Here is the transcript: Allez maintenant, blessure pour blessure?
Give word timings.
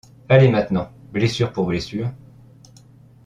Allez 0.29 0.47
maintenant, 0.47 0.91
blessure 1.13 1.51
pour 1.53 1.67
blessure? 1.67 2.09